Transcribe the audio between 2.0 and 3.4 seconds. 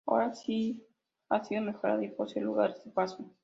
y posee lugares de paso.